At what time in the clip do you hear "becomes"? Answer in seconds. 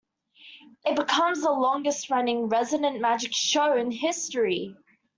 0.95-1.43